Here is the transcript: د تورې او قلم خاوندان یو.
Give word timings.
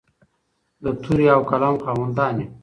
د 0.83 0.85
تورې 1.01 1.25
او 1.35 1.41
قلم 1.51 1.75
خاوندان 1.83 2.35
یو. 2.41 2.47